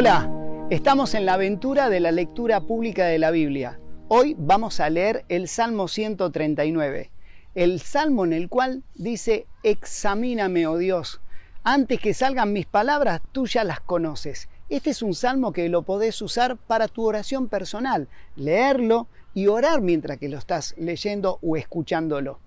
Hola, 0.00 0.30
estamos 0.70 1.12
en 1.12 1.26
la 1.26 1.34
aventura 1.34 1.90
de 1.90 2.00
la 2.00 2.10
lectura 2.10 2.62
pública 2.62 3.04
de 3.04 3.18
la 3.18 3.30
Biblia. 3.30 3.78
Hoy 4.08 4.34
vamos 4.38 4.80
a 4.80 4.88
leer 4.88 5.26
el 5.28 5.46
Salmo 5.46 5.88
139, 5.88 7.10
el 7.54 7.80
salmo 7.82 8.24
en 8.24 8.32
el 8.32 8.48
cual 8.48 8.82
dice, 8.94 9.46
examíname, 9.62 10.66
oh 10.66 10.78
Dios, 10.78 11.20
antes 11.64 12.00
que 12.00 12.14
salgan 12.14 12.54
mis 12.54 12.64
palabras, 12.64 13.20
tú 13.32 13.46
ya 13.46 13.62
las 13.62 13.80
conoces. 13.80 14.48
Este 14.70 14.88
es 14.88 15.02
un 15.02 15.12
salmo 15.12 15.52
que 15.52 15.68
lo 15.68 15.82
podés 15.82 16.22
usar 16.22 16.56
para 16.56 16.88
tu 16.88 17.04
oración 17.04 17.48
personal, 17.48 18.08
leerlo 18.36 19.06
y 19.34 19.48
orar 19.48 19.82
mientras 19.82 20.16
que 20.16 20.30
lo 20.30 20.38
estás 20.38 20.74
leyendo 20.78 21.38
o 21.42 21.58
escuchándolo. 21.58 22.38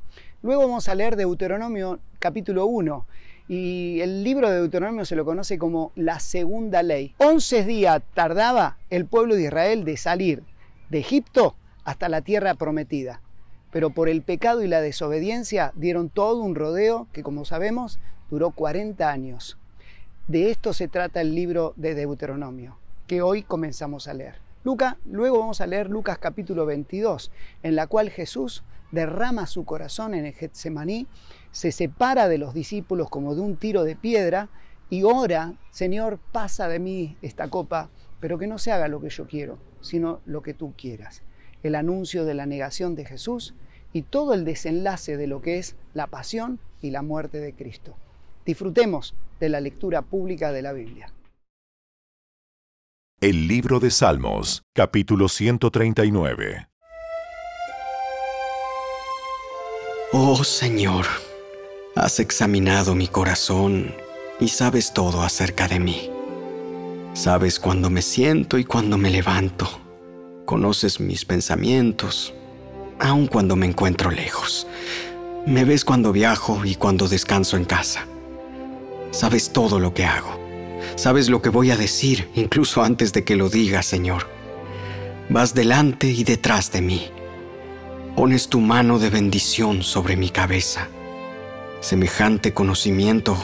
Luego 0.41 0.63
vamos 0.63 0.89
a 0.89 0.95
leer 0.95 1.15
Deuteronomio 1.15 1.99
capítulo 2.17 2.65
1 2.65 3.05
y 3.55 4.01
el 4.01 4.23
libro 4.23 4.49
de 4.49 4.57
Deuteronomio 4.57 5.05
se 5.05 5.15
lo 5.15 5.25
conoce 5.25 5.59
como 5.59 5.91
la 5.95 6.19
segunda 6.19 6.81
ley. 6.81 7.13
Once 7.19 7.63
días 7.63 8.01
tardaba 8.15 8.77
el 8.89 9.05
pueblo 9.05 9.35
de 9.35 9.43
Israel 9.43 9.85
de 9.85 9.95
salir 9.95 10.41
de 10.89 10.97
Egipto 10.99 11.55
hasta 11.83 12.09
la 12.09 12.21
tierra 12.21 12.55
prometida, 12.55 13.21
pero 13.71 13.91
por 13.91 14.09
el 14.09 14.23
pecado 14.23 14.63
y 14.63 14.67
la 14.67 14.81
desobediencia 14.81 15.71
dieron 15.75 16.09
todo 16.09 16.41
un 16.41 16.55
rodeo 16.55 17.07
que 17.13 17.21
como 17.21 17.45
sabemos 17.45 17.99
duró 18.31 18.49
40 18.49 19.07
años. 19.07 19.59
De 20.27 20.49
esto 20.49 20.73
se 20.73 20.87
trata 20.87 21.21
el 21.21 21.35
libro 21.35 21.73
de 21.75 21.93
Deuteronomio, 21.93 22.77
que 23.05 23.21
hoy 23.21 23.43
comenzamos 23.43 24.07
a 24.07 24.15
leer. 24.15 24.35
Lucas, 24.63 24.95
luego 25.05 25.37
vamos 25.37 25.61
a 25.61 25.67
leer 25.67 25.91
Lucas 25.91 26.17
capítulo 26.17 26.65
22, 26.65 27.31
en 27.61 27.75
la 27.75 27.85
cual 27.85 28.09
Jesús 28.09 28.63
derrama 28.91 29.45
su 29.45 29.65
corazón 29.65 30.13
en 30.13 30.25
el 30.25 30.33
Getsemaní, 30.33 31.07
se 31.53 31.71
separa 31.71 32.27
de 32.27 32.39
los 32.39 32.53
discípulos 32.53 33.09
como 33.09 33.35
de 33.35 33.41
un 33.41 33.55
tiro 33.55 33.83
de 33.83 33.95
piedra 33.95 34.49
y 34.89 35.03
ora, 35.03 35.53
Señor, 35.71 36.19
pasa 36.31 36.67
de 36.67 36.79
mí 36.79 37.15
esta 37.21 37.47
copa, 37.47 37.89
pero 38.19 38.37
que 38.37 38.47
no 38.47 38.57
se 38.57 38.71
haga 38.71 38.87
lo 38.87 38.99
que 38.99 39.09
yo 39.09 39.27
quiero, 39.27 39.59
sino 39.79 40.19
lo 40.25 40.41
que 40.41 40.53
tú 40.53 40.73
quieras. 40.75 41.21
El 41.61 41.75
anuncio 41.75 42.25
de 42.25 42.33
la 42.33 42.47
negación 42.47 42.95
de 42.95 43.05
Jesús 43.05 43.53
y 43.93 44.01
todo 44.01 44.33
el 44.33 44.45
desenlace 44.45 45.15
de 45.15 45.27
lo 45.27 45.41
que 45.41 45.59
es 45.59 45.75
la 45.93 46.07
pasión 46.07 46.59
y 46.81 46.89
la 46.89 47.03
muerte 47.03 47.39
de 47.39 47.53
Cristo. 47.53 47.95
Disfrutemos 48.45 49.15
de 49.39 49.49
la 49.49 49.61
lectura 49.61 50.01
pública 50.01 50.51
de 50.51 50.61
la 50.63 50.73
Biblia. 50.73 51.13
El 53.21 53.47
libro 53.47 53.79
de 53.79 53.91
Salmos, 53.91 54.63
capítulo 54.73 55.29
139. 55.29 56.67
Oh 60.15 60.43
Señor, 60.43 61.05
has 61.95 62.19
examinado 62.19 62.95
mi 62.95 63.07
corazón 63.07 63.93
y 64.39 64.47
sabes 64.47 64.93
todo 64.93 65.21
acerca 65.21 65.67
de 65.67 65.79
mí. 65.79 66.09
Sabes 67.13 67.59
cuando 67.59 67.91
me 67.91 68.01
siento 68.01 68.57
y 68.57 68.63
cuando 68.63 68.97
me 68.97 69.11
levanto. 69.11 69.69
Conoces 70.45 70.99
mis 70.99 71.23
pensamientos, 71.23 72.33
aun 72.99 73.27
cuando 73.27 73.55
me 73.55 73.67
encuentro 73.67 74.09
lejos. 74.09 74.65
Me 75.45 75.65
ves 75.65 75.85
cuando 75.85 76.11
viajo 76.11 76.65
y 76.65 76.75
cuando 76.75 77.07
descanso 77.07 77.57
en 77.57 77.65
casa. 77.65 78.07
Sabes 79.11 79.53
todo 79.53 79.79
lo 79.79 79.93
que 79.93 80.05
hago. 80.05 80.39
Sabes 80.95 81.29
lo 81.29 81.41
que 81.41 81.49
voy 81.49 81.69
a 81.69 81.77
decir 81.77 82.29
incluso 82.33 82.83
antes 82.83 83.13
de 83.13 83.23
que 83.23 83.35
lo 83.35 83.49
diga, 83.49 83.83
Señor. 83.83 84.27
Vas 85.29 85.53
delante 85.53 86.07
y 86.07 86.23
detrás 86.23 86.71
de 86.71 86.81
mí. 86.81 87.07
Pones 88.15 88.47
tu 88.47 88.59
mano 88.59 88.97
de 88.97 89.11
bendición 89.11 89.83
sobre 89.83 90.17
mi 90.17 90.29
cabeza. 90.29 90.87
Semejante 91.83 92.53
conocimiento 92.53 93.35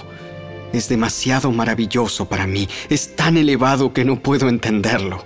es 0.72 0.88
demasiado 0.88 1.52
maravilloso 1.52 2.30
para 2.30 2.48
mí. 2.48 2.70
Es 2.90 3.18
tan 3.18 3.36
elevado 3.36 3.92
que 3.92 4.06
no 4.06 4.24
puedo 4.24 4.48
entenderlo. 4.48 5.26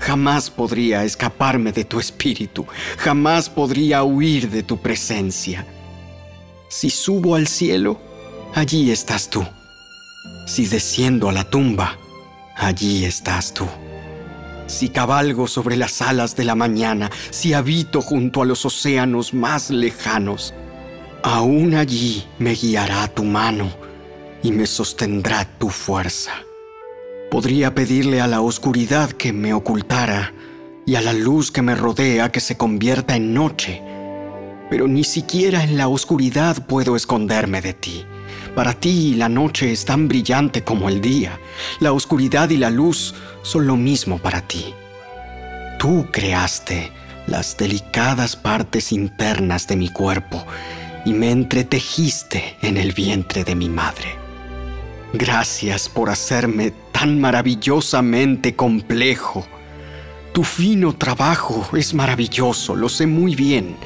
Jamás 0.00 0.50
podría 0.50 1.04
escaparme 1.04 1.70
de 1.70 1.84
tu 1.84 2.00
espíritu. 2.00 2.66
Jamás 2.98 3.48
podría 3.48 4.02
huir 4.02 4.50
de 4.50 4.64
tu 4.64 4.82
presencia. 4.82 5.64
Si 6.68 6.90
subo 6.90 7.36
al 7.36 7.46
cielo, 7.46 8.00
allí 8.56 8.90
estás 8.90 9.30
tú. 9.30 9.46
Si 10.48 10.66
desciendo 10.66 11.28
a 11.28 11.32
la 11.32 11.44
tumba, 11.44 11.96
allí 12.56 13.04
estás 13.04 13.54
tú. 13.54 13.68
Si 14.66 14.88
cabalgo 14.88 15.46
sobre 15.46 15.76
las 15.76 16.02
alas 16.02 16.34
de 16.34 16.42
la 16.42 16.56
mañana, 16.56 17.08
si 17.30 17.52
habito 17.52 18.02
junto 18.02 18.42
a 18.42 18.46
los 18.46 18.64
océanos 18.64 19.32
más 19.32 19.70
lejanos, 19.70 20.54
aún 21.22 21.74
allí 21.74 22.24
me 22.38 22.54
guiará 22.54 23.08
tu 23.08 23.24
mano 23.24 23.70
y 24.42 24.50
me 24.52 24.66
sostendrá 24.66 25.44
tu 25.58 25.68
fuerza. 25.68 26.32
Podría 27.30 27.74
pedirle 27.74 28.20
a 28.20 28.26
la 28.26 28.40
oscuridad 28.40 29.10
que 29.10 29.32
me 29.32 29.54
ocultara 29.54 30.32
y 30.84 30.96
a 30.96 31.00
la 31.00 31.12
luz 31.12 31.50
que 31.50 31.62
me 31.62 31.74
rodea 31.74 32.30
que 32.32 32.40
se 32.40 32.56
convierta 32.56 33.16
en 33.16 33.32
noche, 33.32 33.82
pero 34.68 34.88
ni 34.88 35.04
siquiera 35.04 35.62
en 35.62 35.76
la 35.78 35.88
oscuridad 35.88 36.66
puedo 36.66 36.96
esconderme 36.96 37.62
de 37.62 37.72
ti. 37.72 38.04
Para 38.54 38.74
ti 38.74 39.14
la 39.14 39.28
noche 39.28 39.72
es 39.72 39.84
tan 39.84 40.08
brillante 40.08 40.62
como 40.62 40.88
el 40.88 41.00
día. 41.00 41.38
La 41.80 41.92
oscuridad 41.92 42.50
y 42.50 42.58
la 42.58 42.70
luz 42.70 43.14
son 43.42 43.66
lo 43.66 43.76
mismo 43.76 44.18
para 44.18 44.42
ti. 44.42 44.74
Tú 45.78 46.06
creaste 46.10 46.92
las 47.26 47.56
delicadas 47.56 48.36
partes 48.36 48.92
internas 48.92 49.66
de 49.68 49.76
mi 49.76 49.88
cuerpo 49.88 50.44
y 51.04 51.12
me 51.12 51.30
entretejiste 51.30 52.56
en 52.62 52.76
el 52.76 52.92
vientre 52.92 53.44
de 53.44 53.54
mi 53.54 53.68
madre. 53.68 54.16
Gracias 55.12 55.88
por 55.88 56.10
hacerme 56.10 56.72
tan 56.92 57.20
maravillosamente 57.20 58.56
complejo. 58.56 59.46
Tu 60.32 60.44
fino 60.44 60.94
trabajo 60.94 61.68
es 61.76 61.92
maravilloso, 61.92 62.74
lo 62.74 62.88
sé 62.88 63.06
muy 63.06 63.34
bien 63.34 63.76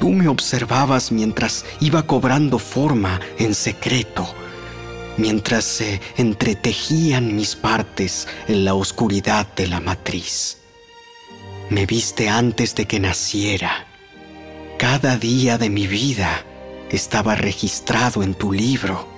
Tú 0.00 0.10
me 0.10 0.28
observabas 0.28 1.10
mientras 1.10 1.64
iba 1.80 2.06
cobrando 2.06 2.58
forma 2.58 3.20
en 3.38 3.52
secreto, 3.54 4.32
mientras 5.16 5.64
se 5.64 6.00
entretejían 6.16 7.34
mis 7.34 7.56
partes 7.56 8.28
en 8.46 8.64
la 8.64 8.74
oscuridad 8.74 9.46
de 9.56 9.66
la 9.66 9.80
matriz. 9.80 10.58
Me 11.68 11.84
viste 11.84 12.28
antes 12.28 12.76
de 12.76 12.86
que 12.86 13.00
naciera. 13.00 13.87
Cada 14.78 15.16
día 15.16 15.58
de 15.58 15.70
mi 15.70 15.88
vida 15.88 16.44
estaba 16.88 17.34
registrado 17.34 18.22
en 18.22 18.34
tu 18.34 18.52
libro. 18.52 19.08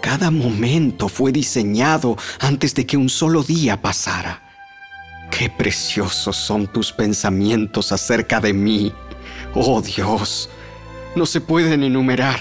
Cada 0.00 0.30
momento 0.30 1.08
fue 1.08 1.32
diseñado 1.32 2.16
antes 2.38 2.76
de 2.76 2.86
que 2.86 2.96
un 2.96 3.08
solo 3.08 3.42
día 3.42 3.82
pasara. 3.82 4.40
Qué 5.32 5.50
preciosos 5.50 6.36
son 6.36 6.68
tus 6.68 6.92
pensamientos 6.92 7.90
acerca 7.90 8.40
de 8.40 8.52
mí. 8.52 8.92
Oh 9.52 9.82
Dios, 9.82 10.48
no 11.16 11.26
se 11.26 11.40
pueden 11.40 11.82
enumerar. 11.82 12.40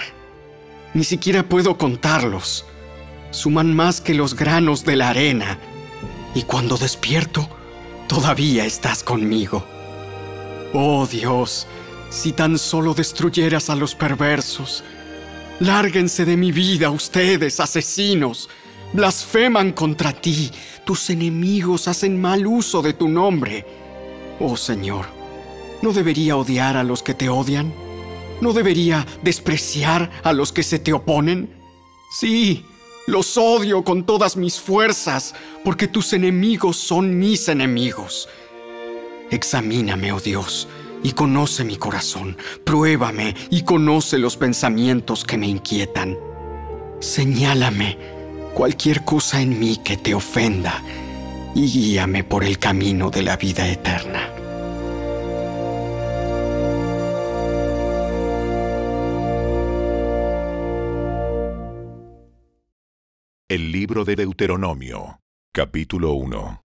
Ni 0.94 1.04
siquiera 1.04 1.42
puedo 1.42 1.76
contarlos. 1.80 2.66
Suman 3.32 3.74
más 3.74 4.00
que 4.00 4.14
los 4.14 4.36
granos 4.36 4.86
de 4.86 4.96
la 4.96 5.10
arena. 5.10 5.58
Y 6.36 6.44
cuando 6.44 6.78
despierto, 6.78 7.50
todavía 8.08 8.64
estás 8.64 9.02
conmigo. 9.02 9.66
Oh 10.72 11.08
Dios, 11.08 11.66
si 12.14 12.32
tan 12.32 12.58
solo 12.58 12.94
destruyeras 12.94 13.70
a 13.70 13.76
los 13.76 13.96
perversos. 13.96 14.84
Lárguense 15.60 16.26
de 16.26 16.38
mi 16.38 16.52
vida 16.52 16.92
ustedes, 16.92 17.60
asesinos. 17.60 18.50
Blasfeman 18.94 19.72
contra 19.72 20.14
ti. 20.14 20.52
Tus 20.86 21.10
enemigos 21.10 21.88
hacen 21.88 22.22
mal 22.22 22.46
uso 22.46 22.82
de 22.82 22.94
tu 22.94 23.08
nombre. 23.08 23.66
Oh 24.40 24.56
Señor, 24.56 25.06
¿No 25.84 25.92
debería 25.92 26.38
odiar 26.38 26.78
a 26.78 26.84
los 26.86 27.04
que 27.04 27.14
te 27.14 27.28
odian? 27.28 27.74
¿No 28.40 28.54
debería 28.54 29.06
despreciar 29.22 30.10
a 30.24 30.32
los 30.32 30.54
que 30.54 30.64
se 30.64 30.80
te 30.80 30.94
oponen? 30.94 31.54
Sí, 32.10 32.64
los 33.06 33.36
odio 33.36 33.84
con 33.84 34.06
todas 34.06 34.38
mis 34.38 34.62
fuerzas, 34.62 35.36
porque 35.66 35.90
tus 35.90 36.14
enemigos 36.14 36.78
son 36.78 37.20
mis 37.20 37.50
enemigos. 37.50 38.30
Examíname, 39.30 40.14
oh 40.14 40.22
Dios, 40.22 40.70
y 41.04 41.12
conoce 41.12 41.64
mi 41.64 41.78
corazón. 41.78 42.38
Pruébame 42.64 43.36
y 43.52 43.64
conoce 43.64 44.18
los 44.18 44.38
pensamientos 44.38 45.24
que 45.24 45.38
me 45.38 45.48
inquietan. 45.48 46.18
Señálame 47.00 47.98
cualquier 48.54 49.04
cosa 49.04 49.42
en 49.42 49.60
mí 49.60 49.78
que 49.84 49.98
te 49.98 50.16
ofenda 50.16 50.82
y 51.54 51.68
guíame 51.68 52.24
por 52.24 52.44
el 52.44 52.58
camino 52.58 53.10
de 53.10 53.22
la 53.22 53.38
vida 53.38 53.68
eterna. 53.68 54.30
El 63.50 63.72
libro 63.72 64.04
de 64.04 64.16
Deuteronomio, 64.16 65.20
capítulo 65.52 66.14
1. 66.14 66.64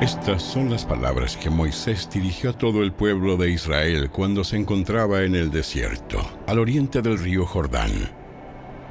Estas 0.00 0.42
son 0.42 0.70
las 0.70 0.84
palabras 0.84 1.36
que 1.36 1.48
Moisés 1.48 2.10
dirigió 2.12 2.50
a 2.50 2.58
todo 2.58 2.82
el 2.82 2.92
pueblo 2.92 3.36
de 3.36 3.50
Israel 3.50 4.10
cuando 4.10 4.42
se 4.42 4.56
encontraba 4.56 5.22
en 5.22 5.36
el 5.36 5.50
desierto, 5.52 6.20
al 6.46 6.58
oriente 6.58 7.00
del 7.00 7.16
río 7.16 7.46
Jordán. 7.46 8.10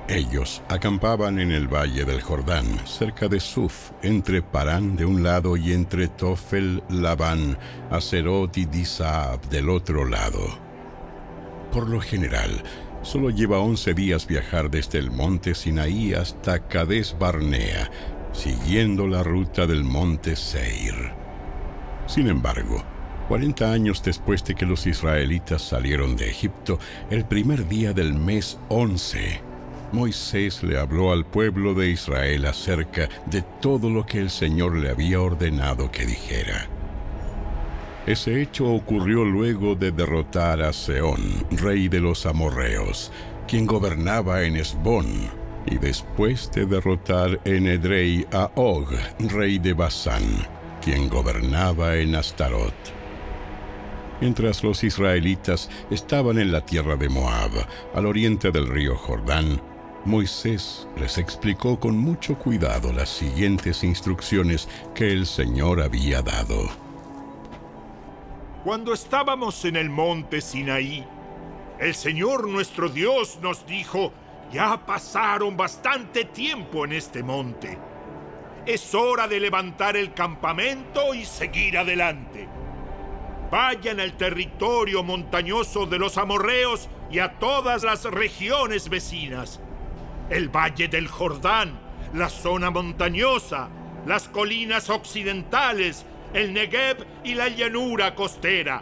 Ellos 0.07 0.63
acampaban 0.69 1.39
en 1.39 1.51
el 1.51 1.67
valle 1.67 2.05
del 2.05 2.21
Jordán, 2.21 2.65
cerca 2.85 3.27
de 3.27 3.41
Suf, 3.41 3.91
entre 4.01 4.41
Parán 4.41 4.95
de 4.95 5.05
un 5.05 5.23
lado 5.23 5.57
y 5.57 5.73
entre 5.73 6.07
Tofel, 6.07 6.81
Labán, 6.89 7.57
Acerot 7.91 8.57
y 8.57 8.65
Disaab 8.65 9.41
del 9.49 9.69
otro 9.69 10.05
lado. 10.05 10.57
Por 11.71 11.89
lo 11.89 11.99
general, 11.99 12.63
solo 13.01 13.29
lleva 13.29 13.59
once 13.59 13.93
días 13.93 14.25
viajar 14.25 14.71
desde 14.71 14.99
el 14.99 15.11
monte 15.11 15.53
Sinaí 15.53 16.13
hasta 16.13 16.67
Cades 16.67 17.15
Barnea, 17.19 17.89
siguiendo 18.33 19.07
la 19.07 19.23
ruta 19.23 19.65
del 19.65 19.83
monte 19.83 20.35
Seir. 20.35 21.13
Sin 22.07 22.27
embargo, 22.27 22.83
40 23.29 23.71
años 23.71 24.03
después 24.03 24.43
de 24.43 24.55
que 24.55 24.65
los 24.65 24.85
israelitas 24.85 25.61
salieron 25.61 26.15
de 26.15 26.29
Egipto, 26.29 26.79
el 27.09 27.25
primer 27.25 27.67
día 27.67 27.93
del 27.93 28.13
mes 28.13 28.59
11, 28.67 29.41
Moisés 29.93 30.63
le 30.63 30.79
habló 30.79 31.11
al 31.11 31.25
pueblo 31.25 31.73
de 31.73 31.89
Israel 31.89 32.45
acerca 32.45 33.07
de 33.27 33.43
todo 33.61 33.89
lo 33.89 34.05
que 34.05 34.19
el 34.19 34.29
Señor 34.29 34.75
le 34.75 34.89
había 34.89 35.21
ordenado 35.21 35.91
que 35.91 36.05
dijera. 36.05 36.67
Ese 38.05 38.41
hecho 38.41 38.67
ocurrió 38.69 39.23
luego 39.23 39.75
de 39.75 39.91
derrotar 39.91 40.61
a 40.61 40.73
Seón, 40.73 41.45
rey 41.51 41.87
de 41.87 42.01
los 42.01 42.25
amorreos, 42.25 43.11
quien 43.47 43.65
gobernaba 43.65 44.43
en 44.43 44.57
Esbón, 44.57 45.29
y 45.65 45.77
después 45.77 46.51
de 46.51 46.65
derrotar 46.65 47.39
en 47.45 47.67
Edrei 47.67 48.25
a 48.31 48.51
Og, 48.55 48.89
rey 49.19 49.59
de 49.59 49.73
Basán, 49.73 50.23
quien 50.81 51.09
gobernaba 51.09 51.95
en 51.95 52.15
Astarot. 52.15 52.73
Mientras 54.21 54.63
los 54.63 54.83
israelitas 54.83 55.69
estaban 55.89 56.39
en 56.39 56.51
la 56.51 56.65
tierra 56.65 56.95
de 56.95 57.09
Moab, 57.09 57.51
al 57.93 58.05
oriente 58.05 58.51
del 58.51 58.67
río 58.67 58.95
Jordán, 58.95 59.61
Moisés 60.05 60.87
les 60.97 61.17
explicó 61.17 61.79
con 61.79 61.97
mucho 61.97 62.37
cuidado 62.37 62.91
las 62.91 63.09
siguientes 63.09 63.83
instrucciones 63.83 64.67
que 64.93 65.11
el 65.11 65.25
Señor 65.25 65.81
había 65.81 66.21
dado. 66.21 66.69
Cuando 68.63 68.93
estábamos 68.93 69.63
en 69.65 69.77
el 69.77 69.89
monte 69.89 70.41
Sinaí, 70.41 71.05
el 71.79 71.95
Señor 71.95 72.47
nuestro 72.47 72.89
Dios 72.89 73.39
nos 73.41 73.65
dijo, 73.65 74.13
ya 74.53 74.85
pasaron 74.85 75.57
bastante 75.57 76.25
tiempo 76.25 76.85
en 76.85 76.93
este 76.93 77.23
monte. 77.23 77.77
Es 78.67 78.93
hora 78.93 79.27
de 79.27 79.39
levantar 79.39 79.97
el 79.97 80.13
campamento 80.13 81.15
y 81.15 81.25
seguir 81.25 81.77
adelante. 81.77 82.47
Vayan 83.51 83.99
al 83.99 84.15
territorio 84.15 85.03
montañoso 85.03 85.87
de 85.87 85.97
los 85.97 86.17
amorreos 86.17 86.87
y 87.09 87.19
a 87.19 87.33
todas 87.39 87.83
las 87.83 88.05
regiones 88.05 88.89
vecinas 88.89 89.59
el 90.29 90.49
valle 90.49 90.87
del 90.87 91.07
Jordán, 91.07 91.79
la 92.13 92.29
zona 92.29 92.71
montañosa, 92.71 93.69
las 94.05 94.27
colinas 94.29 94.89
occidentales, 94.89 96.05
el 96.33 96.53
Negev 96.53 97.05
y 97.23 97.35
la 97.35 97.49
llanura 97.49 98.15
costera. 98.15 98.81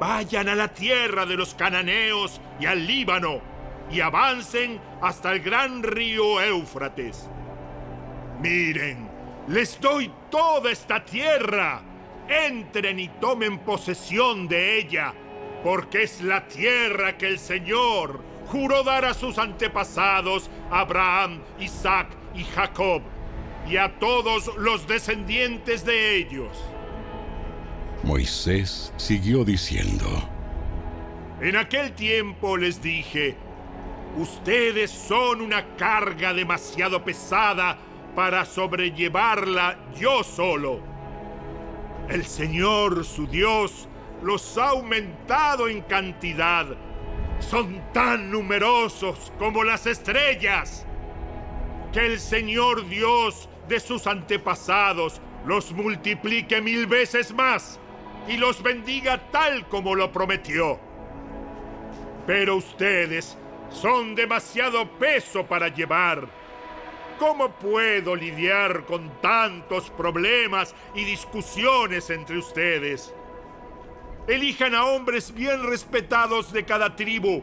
Vayan 0.00 0.48
a 0.48 0.54
la 0.54 0.68
tierra 0.68 1.26
de 1.26 1.36
los 1.36 1.54
cananeos 1.54 2.40
y 2.58 2.66
al 2.66 2.86
Líbano 2.86 3.55
y 3.90 4.00
avancen 4.00 4.80
hasta 5.00 5.32
el 5.32 5.40
gran 5.40 5.82
río 5.82 6.40
Éufrates. 6.40 7.28
Miren, 8.40 9.08
les 9.48 9.80
doy 9.80 10.10
toda 10.30 10.70
esta 10.70 11.04
tierra. 11.04 11.82
Entren 12.28 12.98
y 12.98 13.08
tomen 13.08 13.60
posesión 13.60 14.48
de 14.48 14.78
ella, 14.78 15.14
porque 15.62 16.02
es 16.02 16.20
la 16.22 16.46
tierra 16.48 17.16
que 17.16 17.28
el 17.28 17.38
Señor, 17.38 18.20
juró 18.46 18.82
dar 18.82 19.04
a 19.04 19.14
sus 19.14 19.38
antepasados, 19.38 20.50
Abraham, 20.70 21.40
Isaac 21.60 22.08
y 22.34 22.42
Jacob, 22.44 23.02
y 23.68 23.76
a 23.76 23.98
todos 23.98 24.50
los 24.56 24.88
descendientes 24.88 25.84
de 25.84 26.16
ellos. 26.16 26.50
Moisés 28.02 28.92
siguió 28.96 29.44
diciendo, 29.44 30.06
En 31.40 31.56
aquel 31.56 31.92
tiempo 31.92 32.56
les 32.56 32.82
dije, 32.82 33.36
ustedes 34.16 34.90
son 34.90 35.40
una 35.40 35.76
carga 35.76 36.32
demasiado 36.32 37.04
pesada 37.04 37.78
para 38.14 38.44
sobrellevarla 38.44 39.78
yo 39.98 40.24
solo. 40.24 40.80
El 42.08 42.24
Señor, 42.24 43.04
su 43.04 43.26
Dios, 43.26 43.88
los 44.22 44.56
ha 44.58 44.70
aumentado 44.70 45.68
en 45.68 45.82
cantidad 45.82 46.66
son 47.40 47.82
tan 47.92 48.30
numerosos 48.30 49.32
como 49.38 49.64
las 49.64 49.86
estrellas. 49.86 50.86
Que 51.92 52.06
el 52.06 52.20
Señor 52.20 52.88
Dios 52.88 53.48
de 53.68 53.80
sus 53.80 54.06
antepasados 54.06 55.20
los 55.44 55.72
multiplique 55.72 56.60
mil 56.60 56.86
veces 56.86 57.32
más 57.32 57.78
y 58.28 58.36
los 58.36 58.62
bendiga 58.62 59.18
tal 59.30 59.68
como 59.68 59.94
lo 59.94 60.10
prometió. 60.12 60.78
Pero 62.26 62.56
ustedes 62.56 63.38
son 63.70 64.14
demasiado 64.14 64.88
peso 64.98 65.44
para 65.46 65.68
llevar. 65.68 66.28
¿Cómo 67.18 67.50
puedo 67.50 68.14
lidiar 68.14 68.84
con 68.84 69.10
tantos 69.22 69.90
problemas 69.90 70.74
y 70.94 71.04
discusiones 71.04 72.10
entre 72.10 72.36
ustedes? 72.38 73.14
Elijan 74.28 74.74
a 74.74 74.84
hombres 74.84 75.32
bien 75.32 75.62
respetados 75.62 76.52
de 76.52 76.64
cada 76.64 76.94
tribu, 76.94 77.42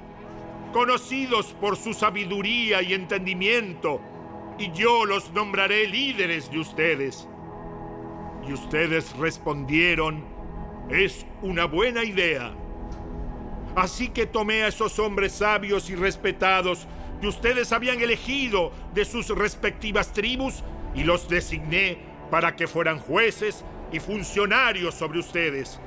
conocidos 0.73 1.55
por 1.59 1.75
su 1.75 1.93
sabiduría 1.93 2.81
y 2.81 2.93
entendimiento, 2.93 3.99
y 4.59 4.71
yo 4.73 5.05
los 5.05 5.31
nombraré 5.31 5.87
líderes 5.87 6.51
de 6.51 6.59
ustedes. 6.59 7.27
Y 8.47 8.53
ustedes 8.53 9.15
respondieron, 9.17 10.23
es 10.89 11.25
una 11.41 11.65
buena 11.65 12.03
idea. 12.03 12.53
Así 13.75 14.09
que 14.09 14.25
tomé 14.25 14.63
a 14.63 14.67
esos 14.67 14.99
hombres 14.99 15.33
sabios 15.33 15.89
y 15.89 15.95
respetados 15.95 16.87
que 17.19 17.27
ustedes 17.27 17.71
habían 17.71 18.01
elegido 18.01 18.71
de 18.93 19.05
sus 19.05 19.29
respectivas 19.29 20.13
tribus 20.13 20.63
y 20.93 21.03
los 21.03 21.27
designé 21.27 21.97
para 22.29 22.55
que 22.55 22.67
fueran 22.67 22.99
jueces 22.99 23.63
y 23.91 23.99
funcionarios 23.99 24.93
sobre 24.93 25.19
ustedes. 25.19 25.79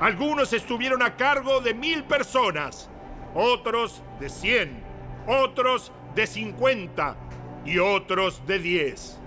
Algunos 0.00 0.52
estuvieron 0.52 1.02
a 1.02 1.16
cargo 1.16 1.60
de 1.60 1.74
mil 1.74 2.04
personas, 2.04 2.88
otros 3.34 4.02
de 4.20 4.28
cien, 4.28 4.82
otros 5.26 5.92
de 6.14 6.26
cincuenta 6.26 7.16
y 7.64 7.78
otros 7.78 8.46
de 8.46 8.58
diez. 8.60 9.18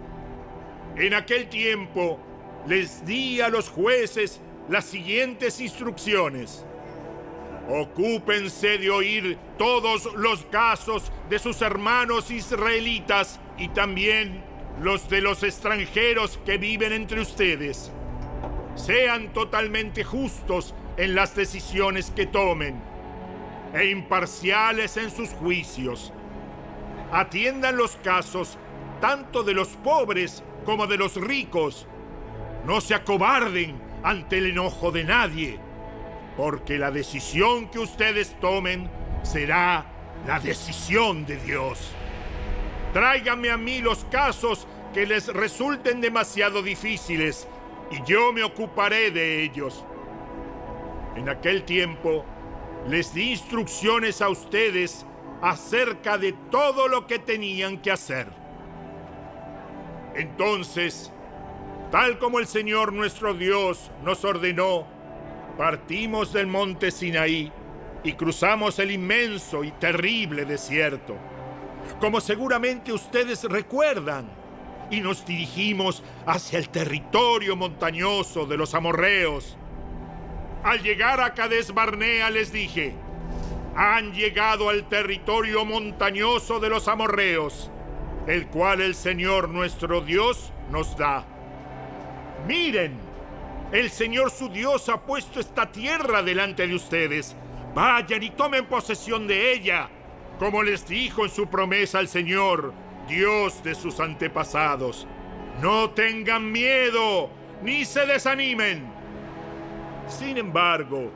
En 0.96 1.14
aquel 1.14 1.48
tiempo 1.50 2.20
les 2.68 3.06
di 3.06 3.42
a 3.42 3.50
los 3.50 3.70
jueces 3.70 4.40
las 4.70 4.86
siguientes 4.86 5.60
instrucciones. 5.60 6.66
Ocúpense 7.70 8.78
de 8.78 8.90
oír 8.90 9.38
todos 9.58 10.14
los 10.16 10.46
casos 10.46 11.12
de 11.30 11.40
sus 11.40 11.62
hermanos 11.62 12.32
israelitas 12.32 13.40
y 13.58 13.70
también 13.70 14.44
los 14.82 15.08
de 15.10 15.22
los 15.22 15.44
extranjeros 15.44 16.40
que 16.46 16.58
viven 16.58 16.92
entre 16.92 17.22
ustedes 17.22 17.92
sean 18.76 19.32
totalmente 19.34 20.04
justos 20.04 20.74
en 20.98 21.14
las 21.14 21.36
decisiones 21.36 22.12
que 22.12 22.26
tomen 22.26 22.82
e 23.74 23.86
imparciales 23.86 24.98
en 24.98 25.12
sus 25.12 25.30
juicios. 25.30 26.12
Atiendan 27.12 27.78
los 27.78 27.96
casos 27.98 28.58
tanto 29.00 29.44
de 29.44 29.54
los 29.54 29.70
pobres 29.70 30.44
como 30.66 30.88
de 30.88 30.98
los 30.98 31.16
ricos. 31.16 31.88
No 32.66 32.82
se 32.82 32.96
acobarden 32.96 33.80
ante 34.04 34.38
el 34.38 34.48
enojo 34.52 34.92
de 34.92 35.04
nadie, 35.04 35.60
porque 36.38 36.78
la 36.78 36.92
decisión 36.92 37.70
que 37.70 37.80
ustedes 37.80 38.36
tomen 38.40 38.90
será 39.24 39.86
la 40.26 40.40
decisión 40.40 41.26
de 41.26 41.38
Dios. 41.38 41.92
Tráiganme 42.94 43.50
a 43.50 43.58
mí 43.58 43.80
los 43.80 44.04
casos 44.06 44.68
que 44.94 45.06
les 45.06 45.28
resulten 45.28 46.02
demasiado 46.02 46.62
difíciles 46.62 47.48
y 47.92 48.04
yo 48.04 48.34
me 48.34 48.44
ocuparé 48.44 49.12
de 49.12 49.44
ellos. 49.44 49.86
En 51.16 51.30
aquel 51.30 51.64
tiempo 51.64 52.26
les 52.88 53.14
di 53.14 53.32
instrucciones 53.32 54.22
a 54.22 54.30
ustedes 54.30 55.06
acerca 55.42 56.18
de 56.18 56.34
todo 56.52 56.88
lo 56.88 57.08
que 57.08 57.20
tenían 57.20 57.78
que 57.78 57.92
hacer. 57.92 58.28
Entonces, 60.16 61.12
tal 61.90 62.20
como 62.20 62.40
el 62.40 62.48
Señor 62.48 62.94
nuestro 62.94 63.34
Dios 63.34 63.92
nos 64.04 64.24
ordenó, 64.26 64.86
partimos 65.62 66.34
del 66.34 66.48
monte 66.48 66.90
Sinaí 66.90 67.52
y 68.04 68.14
cruzamos 68.14 68.80
el 68.80 68.90
inmenso 68.90 69.64
y 69.64 69.70
terrible 69.70 70.44
desierto. 70.44 71.16
Como 72.00 72.20
seguramente 72.20 72.92
ustedes 72.92 73.44
recuerdan, 73.44 74.28
y 74.90 75.02
nos 75.02 75.24
dirigimos 75.24 76.02
hacia 76.26 76.58
el 76.58 76.70
territorio 76.70 77.56
montañoso 77.56 78.48
de 78.48 78.58
los 78.58 78.74
amorreos. 78.74 79.56
Al 80.64 80.82
llegar 80.82 81.22
a 81.22 81.36
Cades 81.36 81.72
Barnea 81.76 82.32
les 82.32 82.52
dije, 82.52 82.96
han 83.76 84.14
llegado 84.14 84.68
al 84.68 84.90
territorio 84.90 85.64
montañoso 85.64 86.60
de 86.60 86.70
los 86.70 86.88
amorreos, 86.88 87.70
el 88.26 88.48
cual 88.48 88.82
el 88.82 88.96
Señor 88.96 89.48
nuestro 89.50 90.02
Dios 90.02 90.52
nos 90.72 90.98
da. 90.98 91.24
Miren, 92.48 93.11
el 93.72 93.90
Señor 93.90 94.32
su 94.32 94.50
Dios 94.50 94.90
ha 94.90 95.02
puesto 95.02 95.40
esta 95.40 95.72
tierra 95.72 96.22
delante 96.22 96.68
de 96.68 96.76
ustedes. 96.76 97.36
Vayan 97.74 98.22
y 98.22 98.30
tomen 98.32 98.66
posesión 98.66 99.28
de 99.28 99.54
ella, 99.54 99.90
como 100.40 100.62
les 100.62 100.86
dijo 100.88 101.24
en 101.24 101.30
su 101.30 101.48
promesa 101.48 102.00
al 102.00 102.10
Señor, 102.10 102.74
Dios 103.08 103.64
de 103.64 103.74
sus 103.74 104.00
antepasados. 104.00 105.08
No 105.62 105.92
tengan 105.92 106.52
miedo, 106.52 107.30
ni 107.64 107.86
se 107.86 108.06
desanimen. 108.06 108.84
Sin 110.08 110.38
embargo, 110.38 111.12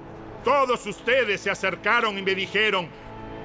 todos 0.46 0.86
ustedes 0.86 1.42
se 1.42 1.50
acercaron 1.50 2.18
y 2.18 2.22
me 2.22 2.36
dijeron, 2.36 2.88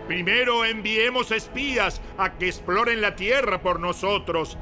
primero 0.06 0.64
enviemos 0.64 1.32
espías 1.32 2.00
a 2.16 2.34
que 2.34 2.46
exploren 2.46 3.00
la 3.00 3.16
tierra 3.16 3.60
por 3.60 3.80
nosotros. 3.80 4.56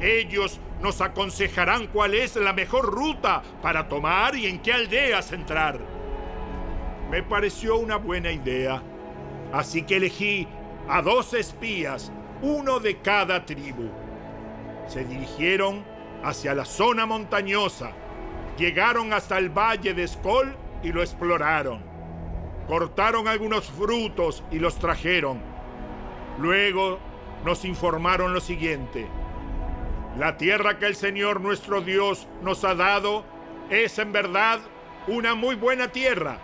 Ellos 0.00 0.60
nos 0.82 1.00
aconsejarán 1.00 1.88
cuál 1.88 2.14
es 2.14 2.36
la 2.36 2.52
mejor 2.52 2.86
ruta 2.86 3.42
para 3.62 3.88
tomar 3.88 4.34
y 4.34 4.46
en 4.46 4.60
qué 4.60 4.72
aldeas 4.72 5.32
entrar. 5.32 5.78
Me 7.10 7.22
pareció 7.22 7.76
una 7.76 7.96
buena 7.96 8.30
idea, 8.30 8.82
así 9.52 9.82
que 9.82 9.96
elegí 9.96 10.48
a 10.88 11.02
dos 11.02 11.34
espías, 11.34 12.12
uno 12.40 12.80
de 12.80 12.98
cada 12.98 13.44
tribu. 13.44 13.90
Se 14.86 15.04
dirigieron 15.04 15.84
hacia 16.22 16.54
la 16.54 16.64
zona 16.64 17.06
montañosa, 17.06 17.92
llegaron 18.56 19.12
hasta 19.12 19.38
el 19.38 19.50
valle 19.50 19.94
de 19.94 20.06
Skol 20.06 20.56
y 20.82 20.92
lo 20.92 21.02
exploraron. 21.02 21.82
Cortaron 22.66 23.26
algunos 23.26 23.66
frutos 23.70 24.44
y 24.50 24.58
los 24.60 24.78
trajeron. 24.78 25.40
Luego 26.38 26.98
nos 27.44 27.64
informaron 27.64 28.32
lo 28.32 28.40
siguiente. 28.40 29.08
La 30.18 30.36
tierra 30.36 30.78
que 30.78 30.86
el 30.86 30.96
Señor 30.96 31.40
nuestro 31.40 31.80
Dios 31.80 32.26
nos 32.42 32.64
ha 32.64 32.74
dado 32.74 33.24
es 33.70 33.98
en 33.98 34.12
verdad 34.12 34.58
una 35.06 35.34
muy 35.34 35.54
buena 35.54 35.92
tierra. 35.92 36.38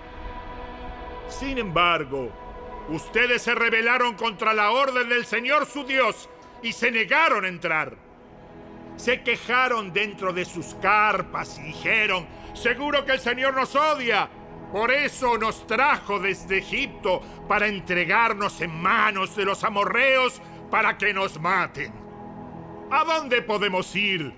Sin 1.29 1.59
embargo, 1.59 2.31
ustedes 2.89 3.43
se 3.43 3.55
rebelaron 3.55 4.15
contra 4.15 4.55
la 4.55 4.71
orden 4.71 5.09
del 5.09 5.27
Señor 5.27 5.67
su 5.67 5.85
Dios 5.85 6.29
y 6.63 6.73
se 6.73 6.93
negaron 6.93 7.45
a 7.45 7.49
entrar. 7.49 7.97
Se 8.97 9.23
quejaron 9.23 9.93
dentro 9.93 10.33
de 10.33 10.45
sus 10.45 10.75
carpas 10.77 11.59
y 11.59 11.65
dijeron, 11.65 12.27
seguro 12.55 13.05
que 13.05 13.13
el 13.13 13.21
Señor 13.21 13.55
nos 13.55 13.75
odia. 13.75 14.29
Por 14.73 14.93
eso 14.93 15.37
nos 15.39 15.67
trajo 15.67 16.19
desde 16.21 16.59
Egipto 16.59 17.21
para 17.49 17.67
entregarnos 17.67 18.61
en 18.61 18.81
manos 18.81 19.35
de 19.37 19.45
los 19.45 19.65
amorreos 19.65 20.41
para 20.71 20.97
que 20.97 21.13
nos 21.13 21.39
maten. 21.41 22.06
¿A 22.91 23.03
dónde 23.03 23.43
podemos 23.43 23.97
ir? 23.97 24.33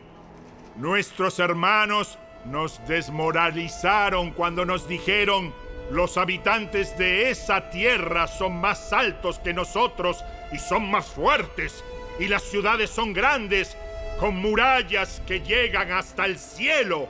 Nuestros 0.76 1.38
hermanos 1.38 2.19
nos 2.47 2.81
desmoralizaron 2.88 4.31
cuando 4.31 4.64
nos 4.64 4.88
dijeron, 4.88 5.52
los 5.90 6.17
habitantes 6.17 6.97
de 6.97 7.28
esa 7.28 7.69
tierra 7.69 8.26
son 8.26 8.59
más 8.59 8.90
altos 8.95 9.38
que 9.38 9.52
nosotros 9.52 10.25
y 10.50 10.59
son 10.59 10.90
más 10.90 11.09
fuertes, 11.09 11.85
y 12.19 12.28
las 12.28 12.43
ciudades 12.43 12.88
son 12.88 13.12
grandes 13.12 13.76
con 14.19 14.37
murallas 14.37 15.21
que 15.26 15.40
llegan 15.40 15.93
hasta 15.93 16.25
el 16.25 16.38
cielo. 16.38 17.07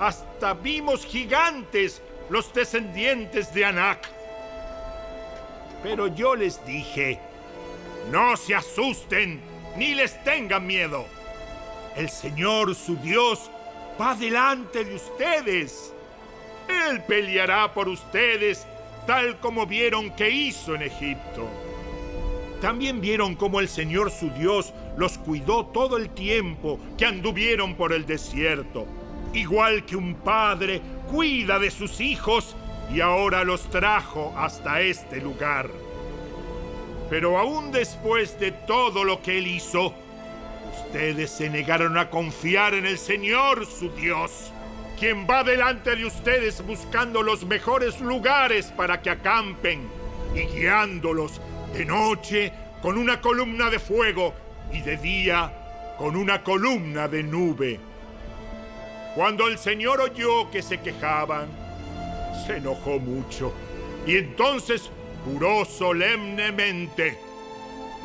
Hasta 0.00 0.54
vimos 0.54 1.04
gigantes, 1.04 2.00
los 2.30 2.52
descendientes 2.54 3.52
de 3.52 3.66
Anak. 3.66 4.08
Pero 5.82 6.06
yo 6.06 6.34
les 6.34 6.64
dije, 6.64 7.20
no 8.10 8.38
se 8.38 8.54
asusten 8.54 9.51
ni 9.76 9.94
les 9.94 10.22
tengan 10.24 10.66
miedo. 10.66 11.06
El 11.96 12.08
Señor 12.08 12.74
su 12.74 12.96
Dios 12.96 13.50
va 14.00 14.14
delante 14.14 14.84
de 14.84 14.94
ustedes. 14.94 15.92
Él 16.68 17.02
peleará 17.02 17.72
por 17.72 17.88
ustedes 17.88 18.66
tal 19.06 19.38
como 19.40 19.66
vieron 19.66 20.10
que 20.10 20.30
hizo 20.30 20.74
en 20.74 20.82
Egipto. 20.82 21.48
También 22.60 23.00
vieron 23.00 23.34
cómo 23.34 23.58
el 23.60 23.68
Señor 23.68 24.10
su 24.10 24.30
Dios 24.30 24.72
los 24.96 25.18
cuidó 25.18 25.66
todo 25.66 25.96
el 25.96 26.10
tiempo 26.10 26.78
que 26.96 27.06
anduvieron 27.06 27.74
por 27.74 27.92
el 27.92 28.06
desierto, 28.06 28.86
igual 29.32 29.84
que 29.84 29.96
un 29.96 30.14
padre 30.14 30.80
cuida 31.10 31.58
de 31.58 31.70
sus 31.70 32.00
hijos 32.00 32.54
y 32.94 33.00
ahora 33.00 33.42
los 33.42 33.68
trajo 33.70 34.32
hasta 34.36 34.80
este 34.80 35.20
lugar. 35.20 35.68
Pero 37.12 37.36
aún 37.36 37.72
después 37.72 38.40
de 38.40 38.52
todo 38.52 39.04
lo 39.04 39.20
que 39.20 39.36
él 39.36 39.46
hizo, 39.46 39.92
ustedes 40.86 41.30
se 41.30 41.50
negaron 41.50 41.98
a 41.98 42.08
confiar 42.08 42.72
en 42.72 42.86
el 42.86 42.96
Señor 42.96 43.66
su 43.66 43.90
Dios, 43.90 44.50
quien 44.98 45.26
va 45.28 45.44
delante 45.44 45.94
de 45.94 46.06
ustedes 46.06 46.64
buscando 46.64 47.22
los 47.22 47.44
mejores 47.44 48.00
lugares 48.00 48.72
para 48.74 49.02
que 49.02 49.10
acampen 49.10 49.90
y 50.34 50.40
guiándolos 50.56 51.38
de 51.74 51.84
noche 51.84 52.50
con 52.80 52.96
una 52.96 53.20
columna 53.20 53.68
de 53.68 53.78
fuego 53.78 54.32
y 54.72 54.80
de 54.80 54.96
día 54.96 55.52
con 55.98 56.16
una 56.16 56.42
columna 56.42 57.08
de 57.08 57.24
nube. 57.24 57.78
Cuando 59.14 59.48
el 59.48 59.58
Señor 59.58 60.00
oyó 60.00 60.50
que 60.50 60.62
se 60.62 60.80
quejaban, 60.80 61.46
se 62.46 62.56
enojó 62.56 62.98
mucho 62.98 63.52
y 64.06 64.16
entonces 64.16 64.90
juró 65.24 65.64
solemnemente, 65.64 67.18